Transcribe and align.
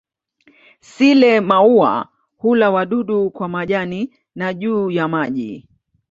Sile-maua 0.79 2.07
hula 2.37 2.71
wadudu 2.71 3.29
kwa 3.31 3.47
majani 3.49 4.13
na 4.35 4.53
juu 4.53 4.91
ya 4.91 5.07
maji. 5.07 5.67